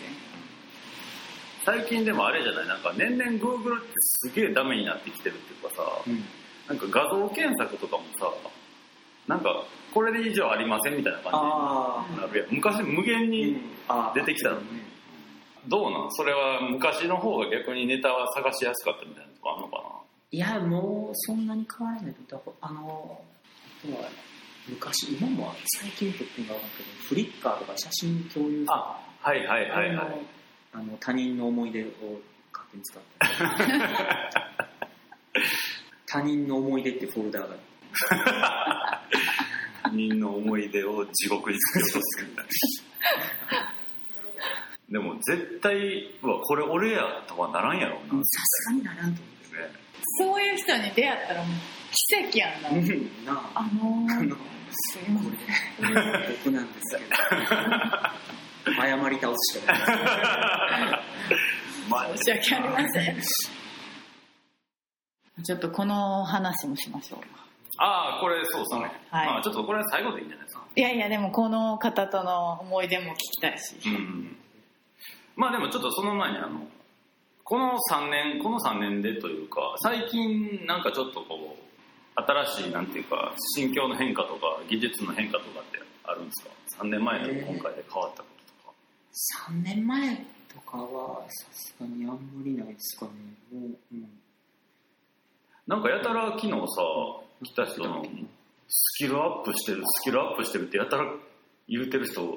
[1.68, 1.82] れん。
[1.84, 2.68] 最近でもあれじゃない？
[2.70, 6.24] なんか年々 Google ってすげえダメになってきてるっていうかさうん。
[6.70, 8.32] なんか画像検索とかもさ
[9.28, 12.48] なんかこれで以上ありませんみたいな感あじになるやん。
[12.52, 14.62] 昔無限あ、にあ出てきたのね
[15.68, 16.12] どうなん？
[16.12, 19.84] それは昔の方が逆にネタは探しやすかったみたいなとこあるのかな？
[20.34, 23.22] いやもうそんなに変わらないとあの
[24.70, 29.98] 昔今も最近撮ってんか分かけどフリッカーとか写真共有あはいはいはいはい。
[29.98, 30.22] あの
[30.74, 31.86] あの他人の思い出を
[32.54, 33.18] 勝手に使って
[36.06, 37.56] 他人の思い出ってフォルダーが
[39.84, 42.84] 他人の思い出を地獄に作ります
[44.90, 45.78] でも絶対
[46.22, 49.70] うわこれ俺やとはならんやろうな、うんさすがにならんと思ね。
[50.20, 51.52] そういう人に出会ったらもう
[51.92, 52.70] 奇跡やんな、
[53.34, 53.60] なあ。
[53.62, 54.20] あのー。
[54.20, 54.36] あの
[54.74, 57.10] すいませんこれ僕なんですけど。
[58.74, 59.82] 謝り倒すしかない
[61.90, 63.18] まあ申し訳ありません。
[65.44, 67.20] ちょっとこの話もしましょう
[67.84, 69.26] ああこれそうですね、はい。
[69.26, 70.64] まあ、ちょっとこれは最後でいいんじゃないですか。
[70.76, 73.76] いやいやでもこの方との思い出も聞きたいし。
[73.88, 74.38] うん
[75.36, 76.68] まあでもちょっとその前にあの
[77.44, 88.74] この3年この3年でというか最近なんかちょっとこう新しいなんていうか心境の変化とか技術の変化とかってあるんですか？3年前と今回で変わったこととか、
[89.50, 90.16] 3年前
[90.54, 93.12] とかはさすがにあんまりないですかね。
[93.52, 94.10] もう、うん、
[95.66, 97.21] なんかやたら昨日さ来
[97.56, 98.06] た人の
[98.68, 101.06] スキルアップしてるスキルアップしてるってやたら
[101.68, 102.30] 言うてる人が。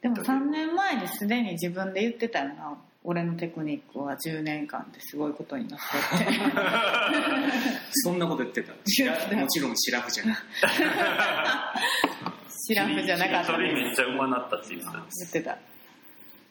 [0.00, 2.78] でも3年前にすでに自分で言ってたよな。
[3.02, 6.26] 俺のテクニックは10年間ですごいことになったって。
[8.04, 8.72] そんなこと言ってた？
[8.72, 8.78] も
[9.48, 10.36] ちろんシラフじゃない。
[12.66, 14.92] シラフじゃなかったそれですめっちゃうまなったって言ってた。
[14.92, 15.56] 言ってた。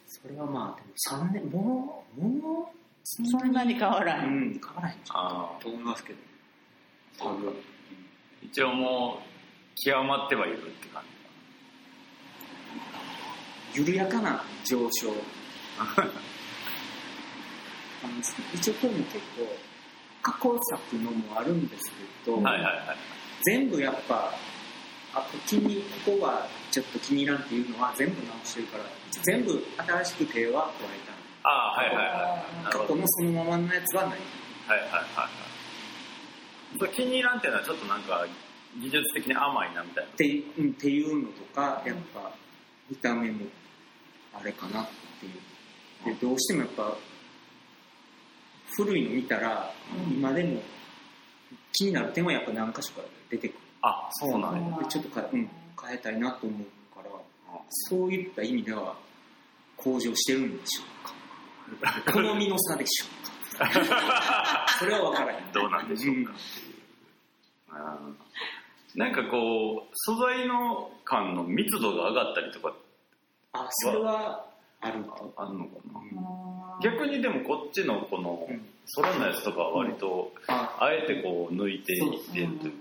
[0.07, 0.87] それはまあで
[1.21, 2.75] も3年もうもう
[3.05, 4.95] そんなに変わらうんん、変わらへん。
[5.09, 6.19] ああと思いますけど
[8.41, 9.23] 一応もう
[9.83, 11.03] 極まってはいるって感
[13.73, 13.79] じ。
[13.81, 15.13] 緩やかな上昇。
[18.01, 18.13] あの
[18.53, 19.57] 一応これも結構
[20.21, 21.91] 過去作のもあるんです
[22.25, 22.97] けど、はいはいはい
[23.41, 24.33] 全部やっぱ
[25.13, 28.83] あ気にここはちょっと気に入らんっていうのは全部直してるから
[29.23, 31.09] 全部新しく手は加え
[31.43, 34.19] ああはいはいはい過去のそのままのやつはない。
[34.67, 35.38] はいはいはい
[36.93, 38.25] 気に入らんっていうのはちょっとなんか
[38.77, 40.11] 技術的に甘いなみたいな。
[40.11, 42.31] って,、うん、っていうのとかやっぱ
[42.89, 43.45] 見た目も
[44.33, 44.87] あれかなっ
[45.19, 45.33] ていう。
[46.05, 46.95] でどうしてもやっぱ
[48.77, 49.73] 古いの見たら、
[50.07, 50.13] うん。
[50.13, 50.61] 今でも
[51.73, 53.59] 気になる点はやっぱ何箇所か出てくる。
[53.81, 54.77] あそうなんや。
[54.77, 55.49] でちょっとか、うん、
[55.81, 57.09] 変えたいなと思うから
[57.69, 58.95] そういった意味では
[59.77, 61.19] 向上してるんでしょうか。
[62.11, 63.18] 好みの差でしょうか
[64.79, 65.51] それは分からへん。
[65.51, 66.33] どうなんでしょうか。
[67.71, 68.13] あー
[68.95, 72.73] なんかこう素材の感の密度が上がったりとか
[73.53, 74.45] あそれは
[74.81, 75.99] あるとあるのかな。
[75.99, 76.79] うん。
[76.81, 78.65] 逆にでもこっちのこのうん。
[78.95, 80.75] 空のやつとかは割とあ。
[80.79, 82.77] あえてこう抜いていってるというか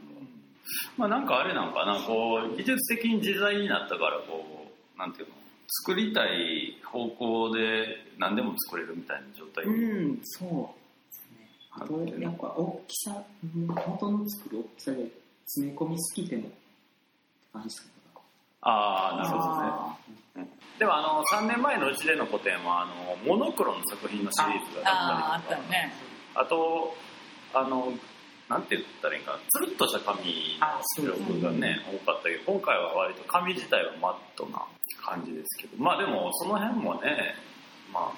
[0.96, 1.96] まあなんかあれなんかな。
[2.00, 5.34] こう技術的に自在になったからこうなんていうの。
[5.84, 7.86] 作りたい方向で
[8.18, 9.64] 何でも作れるみたいな状態？
[9.64, 11.48] うんそうですね。
[11.72, 13.22] あとやっぱ大きさ
[13.54, 15.06] うん元の作る大きさで
[15.46, 16.50] 詰め込みすぎてもって
[17.52, 17.92] 感じですかね
[18.62, 19.68] ああなるほどね。
[19.70, 19.96] あ
[20.78, 25.92] でもあの3年前のうちでの個展はあのモノクロの作品のシリーズーがあったりとかったよね。
[26.34, 26.94] あと
[27.54, 27.92] あの
[28.48, 29.38] なんて言ったらいいかな。
[29.48, 30.24] つるっとした紙の
[30.96, 34.62] 出力がね多かったけど今回は割と紙自体はマットな
[35.08, 35.82] 感じですけど。
[35.82, 37.34] まあでもその辺もね
[37.92, 38.12] まあ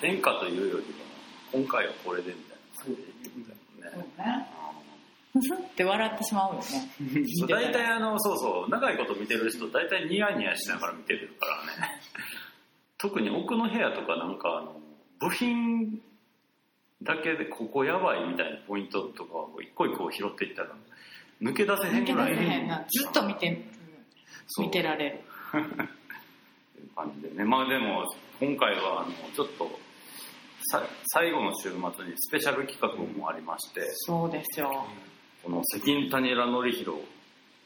[0.00, 0.82] 変化というよりは
[1.52, 2.64] 今回はこれでみたいな。
[2.84, 4.24] 感じで言ってたそうよね。
[4.24, 4.46] ね
[5.32, 6.64] ふふって笑ってしまうよね。
[7.38, 8.70] そう大体あのそうそう。
[8.70, 11.46] 長いこと見てる人大体ニヤニヤしながら見てるか
[11.78, 12.00] らね。
[12.98, 14.80] 特に奥の部屋とかなんかあの
[15.18, 16.00] 部品
[17.02, 20.70] だけでここやばいみたいなポイントとかを一個一個拾っていったら
[21.42, 22.84] 抜け出せへん抜け出ぐらいせへんな。
[22.88, 23.66] ずっと見て
[24.46, 24.66] そう。
[24.66, 25.20] 見てられる
[26.94, 27.44] 感じでね。
[27.44, 28.04] まあでも
[28.40, 29.68] 今回はあのちょっと
[30.70, 34.86] さ最後の週末にスペシャル企画もありまして、そうですよ。
[35.42, 36.98] この関谷良則弘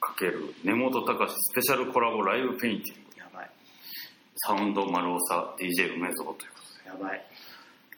[0.01, 3.19] ×根本隆スペシャルコラボライブペインティング。
[3.19, 3.51] やばい。
[4.37, 6.89] サウンド丸長 DJ 梅蔵ということで。
[6.89, 7.25] やばい。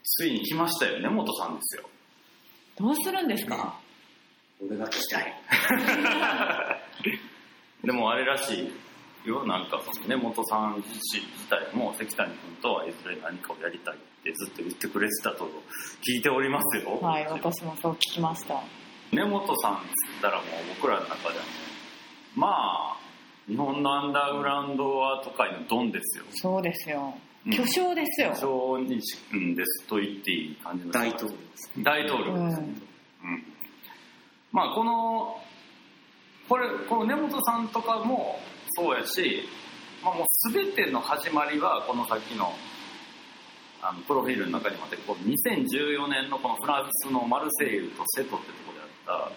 [0.02, 1.84] ついに来ましたよ根本さんですよ。
[2.78, 3.78] どうするんですか？
[4.66, 5.34] 俺が聞きたい。
[7.84, 8.72] でもあれらしい
[9.24, 9.46] よ。
[9.46, 15.48] なんかその根本さん自身自体も関谷君とはいずれ何かをやりたいってずっと言ってくれてたと
[16.06, 18.62] 聞いておりますよ、はい私もそう聞きました。
[19.12, 20.44] 根本さんっつったらもう
[20.80, 21.50] 僕らの中ではね
[22.36, 23.00] まあ
[23.48, 26.24] 日本のアンダーグラウンドアート界のドンですよ。
[26.30, 27.14] そうですよ。
[27.46, 27.52] うん。
[27.52, 28.30] 巨匠ですよ。
[28.30, 33.44] 巨匠にし、うん、ですと言っていい感じの大統領です大統領です、うんうん。
[34.52, 35.40] まあこの
[36.48, 38.38] これこの根本さんとかも
[38.74, 39.48] そうやし、
[40.02, 42.52] まあ、もう全ての始まりはこのさっきの
[43.82, 49.32] あのプロフィールの中にもあってこう2014年のこのフランスのマルセイユとセトってところであっ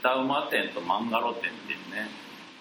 [0.00, 2.08] た歌馬店とマンガロ店っていうね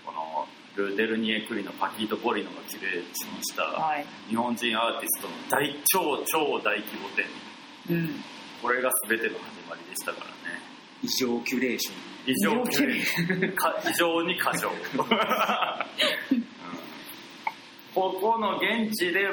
[0.04, 4.06] このル・デルニエ・クリのパキート・ポリノがキュレーションしたはい。
[4.30, 7.26] 日本人アーティストの大超超大規模展
[7.90, 8.10] うん。
[8.62, 10.62] これが全ての始まりでしたからね。
[11.04, 14.76] 異常キュレーション異常異常に過剰、うん。
[17.96, 19.28] ここの現地で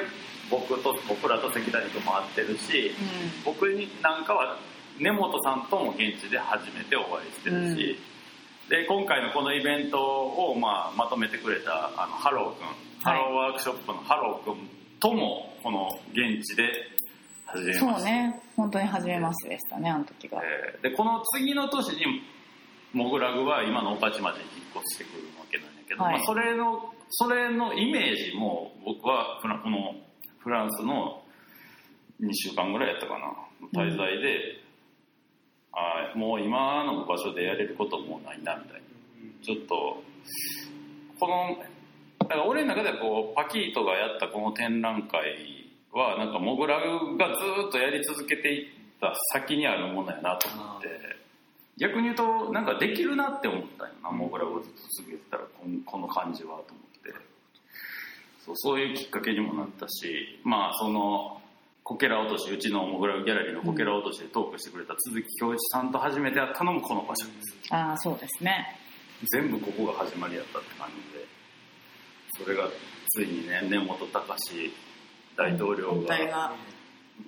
[0.49, 2.91] 僕と僕らと関谷とも会ってるし
[3.43, 4.57] 僕になんかは
[4.97, 7.99] 根本さんとも現地で初めてお会いしてるし、
[8.69, 12.65] で今回のこのイベントを、まあ、まとめてくれたあのハロー君、
[13.03, 14.69] ハローワークショップのハロー君
[15.01, 16.71] ともこの現地で
[17.45, 18.41] 初めましてそうね。
[18.55, 20.41] 本当に初めましてでしたねあの時が。
[20.41, 22.23] えーでこの次の年に
[22.95, 24.31] モグラグは今の御徒町に引っ
[24.81, 26.13] 越してくるわけなんやけど、はい。
[26.13, 29.93] まあ、それのそれのイメージも僕はフラこの
[30.39, 31.21] フランスの
[32.21, 33.35] 2週間ぐらいやったかな。
[33.73, 34.61] 滞在で、
[35.73, 38.85] あーもう今の場所でやれることもうないなみたいな。
[39.43, 40.01] ちょっと
[41.19, 41.57] この
[42.19, 47.33] だから俺の中ではこうパキートがやったこの展覧会はなんかモグラグがず
[47.67, 48.67] っとやり続けていっ
[49.01, 50.87] た先にあるものやなと思って
[51.77, 57.13] 逆に言うとなんかできるなって思ったよなモグラグをずっと続けてたらこんこの感じはと思って。
[58.45, 61.41] そうそういうきっかけにもなったしまあその
[61.83, 67.73] こけら落としうちのモグラグギャラリーのこけら落としでトークしてくれた鈴木恭一さんと初めて会ったのもこの場所です。
[67.73, 68.79] ああそうですね。
[69.31, 71.25] 全部ここが始まりやったって感じで
[72.43, 72.69] それが
[73.09, 74.73] ついにね根本隆
[75.35, 76.55] 大統領が。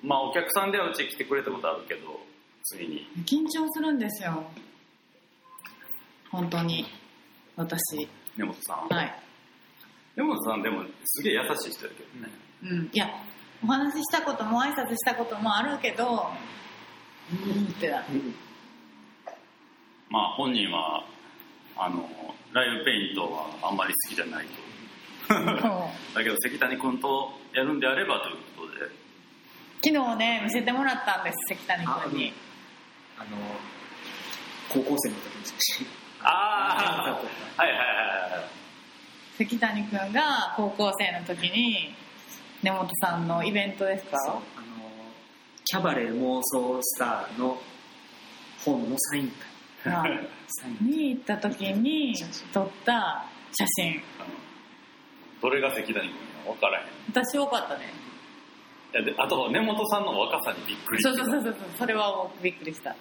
[0.04, 2.20] まあお客さんではうち来てくれたことあるけど
[2.68, 3.08] ついに。
[3.26, 4.44] 緊張するんですよ。
[6.30, 6.86] 本当に。
[7.56, 8.08] 私。
[8.36, 9.16] 根本さん、はい。
[10.18, 12.90] 根本さんでもすげえ優しい人やけどね、うん。
[12.92, 13.08] いや
[13.64, 16.28] お話ししたことも挨拶したこともあるけど
[17.32, 18.04] うんってなる。
[20.10, 21.06] まあ本人は
[21.78, 22.10] あの
[22.52, 24.68] ライブペイントはあんまり好きじゃないと。
[26.16, 28.92] だけど関谷君とやるんであればということで。
[29.84, 32.34] 昨日ね見せてもらったんです関谷君に
[33.20, 33.38] あの
[34.70, 35.88] 高校生の時の写真
[36.24, 37.88] ああはいはいはい
[38.32, 38.50] はい。
[39.38, 41.94] 関谷君が高校生の時に
[42.64, 44.18] 根本さんのイベントですか？
[44.26, 44.42] そうあの
[45.66, 47.58] キャバレー妄想スターの
[48.66, 49.32] 本のサイン
[49.84, 49.94] 会。
[49.94, 52.16] はいサインに行った時に
[52.52, 54.02] 撮った写真。
[55.42, 56.88] どれが関谷君か分からへん。
[56.88, 57.86] い私多かったね。
[58.94, 61.04] やであと根本さんの若さにびっくり。
[61.04, 61.56] そうそうそうそう。
[61.78, 62.96] それはもうびっくりした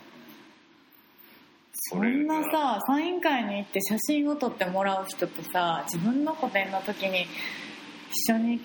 [1.79, 7.27] そんなさサイン会に行って写真を撮ってもらう人とさ自分の個展の時に
[8.11, 8.61] 一緒に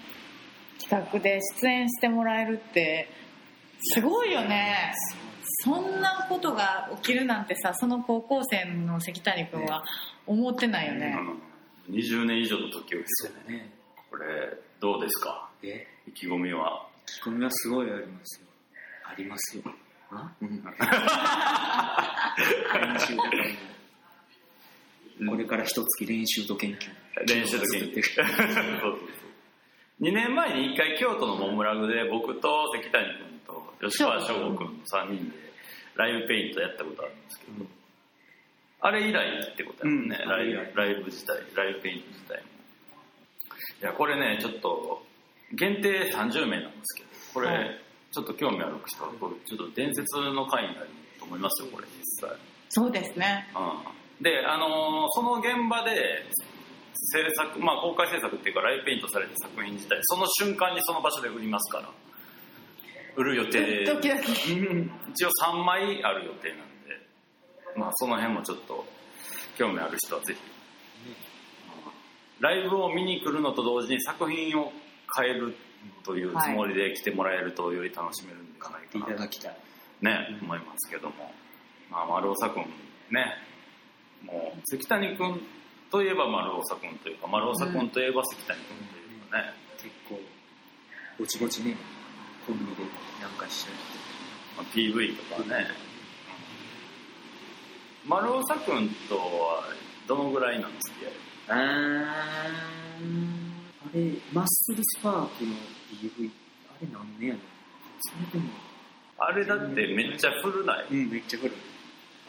[0.79, 3.09] 企画で出演してもらえるって
[3.79, 4.93] すごいよね。
[5.63, 9.83] そんなことが起きるなんてさその高校生の関谷君は
[10.25, 11.15] 思ってないよね、
[11.87, 11.95] うん。
[11.95, 13.69] 20年以上の時を経てそうだね。
[14.09, 14.23] これ
[14.79, 15.49] どうですか？
[15.61, 15.85] え？
[16.07, 16.87] 意気込みは？
[17.05, 18.47] 聞き込みはすごいありますよ。
[19.03, 19.63] ありますよ
[20.11, 20.49] あうん。
[20.49, 20.61] 練
[22.99, 23.29] 習とか
[25.19, 26.89] もこれから一月練習と研究。
[27.27, 28.03] 練習と研究。
[28.03, 28.99] そうそうそう
[30.01, 35.37] 2年前に1回京都のモンブラグで僕と関谷君と吉川翔吾君の3人で
[35.95, 37.65] ライブペイントやったことあるんですけど、
[38.79, 40.29] あれ以来ってことやもんね、うん。
[40.29, 42.43] ライブライブ自体ライブペイント自体も。
[43.81, 45.05] いやこれねちょっと
[45.53, 51.87] 限定30名なんですけどこれ、はいちょっと興味ある人はこれちょっと伝説の回になると思いますよこれ。
[51.97, 52.37] 実際
[52.69, 53.47] そうですね。
[53.55, 54.23] うん。
[54.23, 56.27] で、あのーその現場で
[56.93, 61.89] 制作、まあ、公開制作っていうかライブペイントされた作品自体その瞬間にその場所で売りますから。
[63.15, 63.85] 売る予定。
[63.85, 64.31] ドキドキ。
[65.11, 66.99] 一応3枚ある予定なんで、
[67.75, 68.85] まあ、その辺もちょっと
[69.57, 70.39] 興味ある人はぜひ。
[72.39, 74.71] ライブを見に来るのと同時に作品を
[75.15, 75.55] 変える
[76.03, 79.57] というつもりで来てもらえるとより楽しめるんじゃないかいなただきたい。
[80.01, 81.31] ね、思いますけども、
[81.91, 82.65] まあ、丸尾君
[83.11, 83.33] ね。
[84.23, 85.41] もう関谷君
[85.91, 90.19] といえば丸尾君というか丸尾君といえば関谷君というかね、結構
[91.19, 91.75] ぼちぼちね
[92.47, 92.83] コンビで
[93.21, 93.71] なんかしちゃ
[94.57, 95.67] まあ、PV とかね、
[98.03, 98.09] うん。
[98.09, 99.63] 丸尾君とは
[100.07, 100.91] どのぐらいなんです
[101.47, 101.55] か？
[101.55, 103.40] うあー
[103.93, 105.51] あれマッスルスパークの
[106.01, 106.31] DV
[106.69, 107.39] あれ何年やろ
[107.99, 108.53] それでも
[109.19, 110.85] あれだってめっちゃ古ない？
[110.91, 111.55] うんめっちゃ古い。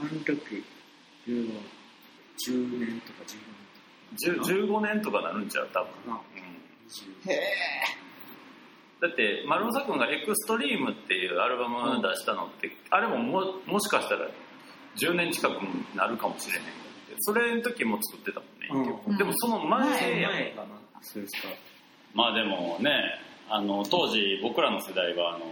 [0.01, 0.65] あの時
[1.27, 1.63] 10年
[2.47, 4.51] 10年とか15年とか。
[4.51, 7.41] 10 15年とかなるんちゃう多分、うん、20へえ
[9.01, 14.29] だって丸尾君がエクストリームっていうアルバム出したのって、あれもももしかしたら
[14.97, 16.63] 10年近くになるかもしれへん。
[17.19, 18.69] それの時も作ってたもんね、
[19.09, 19.17] うん。
[19.17, 21.49] でもその前やん前かなそうですか。
[22.15, 22.91] まあでもね
[23.49, 25.45] あの当時僕らの世代はあの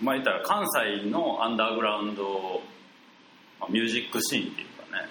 [0.00, 2.60] まあ言ったら関西のアンダーグラウンド、
[3.60, 5.08] まあ、ミュージックシーンっていうかね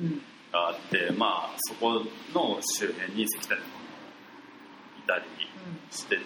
[0.00, 0.22] うん。
[0.50, 2.02] があってまあそこ
[2.34, 3.78] の周辺に関谷君も
[4.98, 5.22] いたり
[5.90, 6.22] してて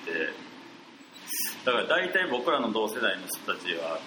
[1.64, 3.98] だから大体僕らの同世代の人たちは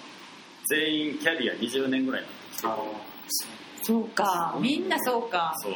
[0.68, 4.58] 全員キャリア20年ぐらいになってきてそうか。
[4.60, 5.54] みんなそうか。
[5.58, 5.74] そう。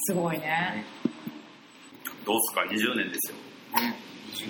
[0.00, 0.84] すごいね
[2.24, 3.36] どうすか？20年ですよ。
[3.80, 3.96] ね
[4.32, 4.46] 20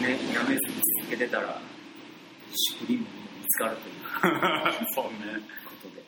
[0.00, 0.08] 年。
[0.08, 0.58] ねやめずに
[1.00, 1.60] 続けてたら
[2.54, 3.10] シュプリームに
[3.40, 3.94] 見つかるという。
[4.94, 5.10] そうね。
[5.64, 6.02] ことで。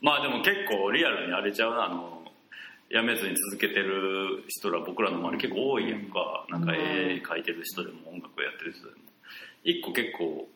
[0.00, 2.18] まあでも結構リアルに荒れちゃうなあの
[2.90, 9.00] やめずに続けてる人ら僕らの周り結構多いやんか、なんか絵描いてる人でも音楽やってる人でも。
[9.64, 10.48] 一個結構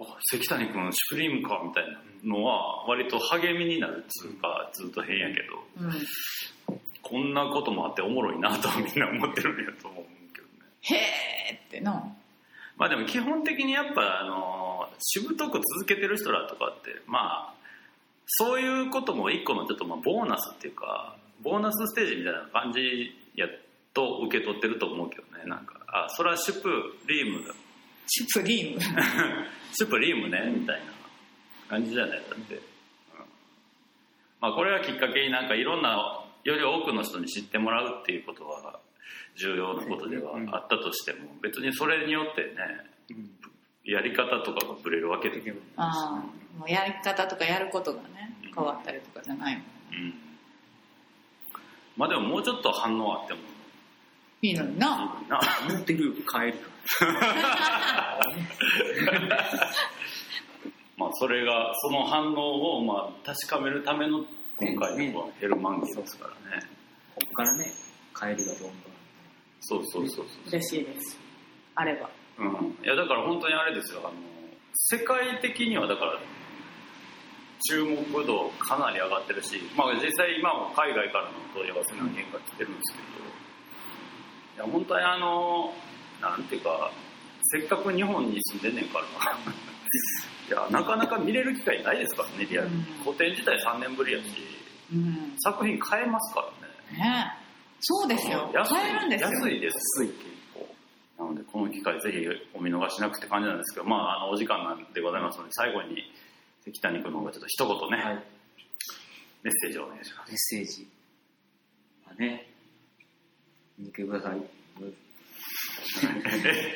[0.00, 6.78] あ関谷君シュプリームかみたいなのは割と励みになるっつうかずっと変やけどうん。
[7.02, 10.52] こんなこともあっておもろいなとみんな思ってるんやと思うけどね。
[10.82, 10.94] へ
[11.52, 12.04] えってな。
[12.76, 17.54] まあでも基本的にやっぱあのしぶとく続けてる人らとかってまあ
[18.26, 23.46] そういうことも一個のちょっとまあボーナスっていうかボーナスステージみたいな感じや
[23.92, 25.44] と受け取ってると思うけどね。
[25.46, 26.70] なんかあそれはシュプ
[27.08, 27.54] リームだ
[28.12, 28.80] シュプリーム。
[29.72, 30.92] シュプリームねみたいな
[31.68, 32.60] 感じじゃないだって、うん。
[34.40, 38.80] まあこれがきっかけになんかいろんなより多くの人に知ってもらうっていうことは
[39.36, 42.50] 重要なことではあったとしても別にそれによってね
[43.10, 43.30] うん
[43.84, 49.64] やり方とかがぶれるわけで、うん、ああもうやり方とかやることがね変わったりとかじゃないもん。
[51.96, 53.40] まあでももうちょっと反応あっても
[54.42, 55.18] いいのにな。
[55.22, 55.40] いいな。
[55.68, 56.54] 持ってる帰り
[60.96, 64.24] まあそれがその反応をまあ確かめるための
[64.58, 66.66] 今回のヘルマンゲですからね。
[67.14, 67.70] ここからね
[68.14, 68.72] 帰りがどんどん。
[69.60, 70.48] そうそうそうそう。
[70.48, 71.18] 嬉しいです。
[71.74, 72.08] あれば。
[72.38, 74.00] うん、いやだから本当にあれですよ。
[74.04, 74.14] あの
[74.74, 76.18] 世界的にはだから
[77.68, 83.06] 注目度かなり上がってるし、まあ、実際今も海外からの問い合わせ何件か来てるんですけどい
[84.60, 85.72] や本当にあの
[86.20, 86.92] なんていうか
[87.42, 89.04] せっかく日本に住んでんねんから。
[90.48, 92.68] いやなかなか見れる機会ないですからねリアル
[93.04, 94.24] 古典自体3年ぶりやし
[94.92, 95.36] うん。
[95.38, 96.98] 作品変えますからね。
[96.98, 97.32] ね。
[97.36, 97.40] え
[97.80, 98.50] そうですよ。
[98.52, 99.30] 安い買えるんですよ。
[99.30, 100.14] 安いです結
[100.52, 102.18] 構なのでこの機会ぜひ
[102.52, 106.02] お見逃しなくって感じなんですけどまああのお時間なんでございますので最後に
[106.64, 108.24] 関谷君の方がちょっと一言ね、はい。
[109.42, 110.30] メッセージをお願いします。
[110.30, 110.88] メッセージ。
[112.04, 112.49] まあね
[113.80, 114.36] 見に来てください。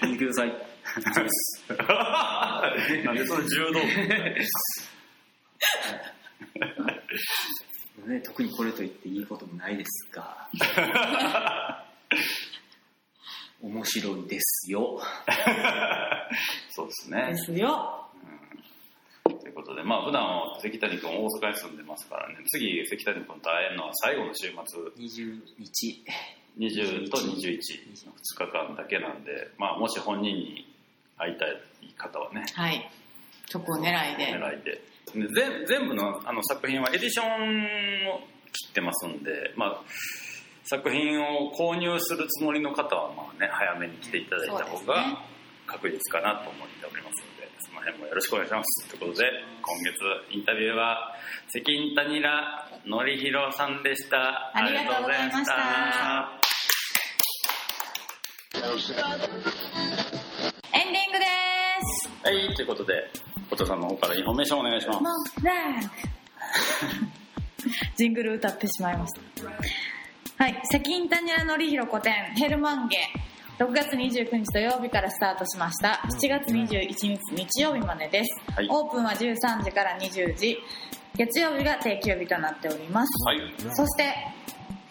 [0.03, 0.51] 見に来てください。
[1.15, 1.65] そうです
[3.05, 3.81] なんでその柔道。
[8.07, 10.49] 部ね、特にこれといっていいこともないですが。
[13.63, 15.01] 面白いですよ。
[16.71, 17.29] そうですね。
[17.33, 18.09] ですよ。
[19.25, 22.37] ということでまあ普段は関谷君大阪に住んでますからね。
[22.47, 24.55] 次関谷君と会えるのは最後の週末。
[24.99, 25.41] 20
[25.79, 27.27] 日20と21
[28.07, 30.67] の2日間だけなんで、まあ、もし本人に
[31.19, 31.61] 会いたい
[31.97, 32.91] 方はねはい。
[33.47, 34.33] そこを狙いで。
[34.33, 34.95] 狙いで。
[35.15, 38.21] で全全部のあの作品はエディションを
[38.53, 39.81] 切ってますんで、まあ、
[40.65, 45.23] 作品を購入するつもりの方はまあ、ね、早めに来ていただいた方が
[45.67, 48.89] 確実かなと思っておりますのでその辺もよろしくお願いします。
[48.89, 49.31] ということで
[49.63, 51.15] 今月インタビューは
[51.49, 54.53] セキンタニ・ラ・ノリヒロさんでした。
[54.55, 55.61] ありがとうございましたあ
[56.15, 56.55] りがとうございました
[58.55, 61.25] エ ンディングで
[62.03, 62.11] す。
[62.25, 63.09] はいということで
[63.51, 65.35] お父さんの方からインフォメーションお願いします。
[67.97, 70.43] ジングル歌ってしまいました。
[70.45, 72.99] はいセキンタニ・ラ・ノリヒロ個展ヘルマンゲ。
[73.59, 76.03] 6月29日土曜日からスタートしました。
[76.21, 78.67] 7月21日日曜日までです、はい。
[78.69, 80.59] オープンは13時から20時。
[81.17, 83.25] 月曜日が定休日となっております。
[83.25, 83.55] はい。
[83.75, 84.13] そして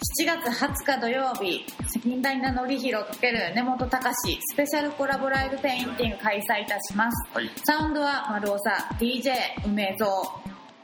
[0.04, 7.34] 7月20日土曜日セキンタニ・ラ・ノリヒロ×根本敬スペシャルコラボライブペインティング開催いたします。
[7.34, 7.49] はい。
[7.64, 9.32] サウンドは丸尾さ DJ
[9.66, 10.10] 梅蔵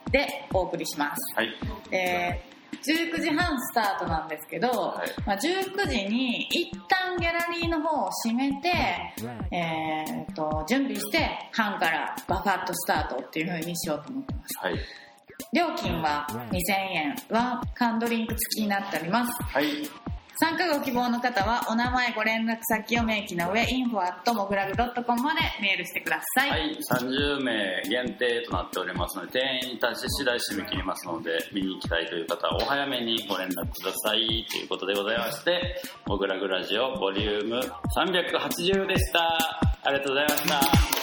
[0.10, 1.36] でお送りします。
[1.36, 1.50] はい。
[1.92, 2.50] えー
[2.80, 5.14] 19時半スタートなんですけど、はい。
[5.26, 8.70] まあ、19時に一旦ギャラリーの方を閉めて、
[9.52, 14.66] えー、と準備して半からバカッとスタートっていう風にしようと思ってます。
[14.66, 15.09] はい
[15.54, 19.32] 料金は2000円ワン缶ドリンク付きになっております。
[19.44, 19.66] はい。
[20.42, 34.46] 参加ご希望の方はお名前ご連絡先を明記の上 info.mogulag.com までメールしてください、はい、30名限定となっておりますので、定員に達し次第締め切りますので、見に行きたいという方はお早めにご連絡ください。
[34.50, 37.60] ということでございまして、モグラグラジオボリューム
[37.98, 39.20] 380でした。
[39.84, 40.99] ありがとうございました。